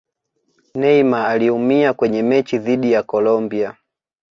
[0.75, 3.77] neymar aliumia kwenye mechi dhidi ya Colombia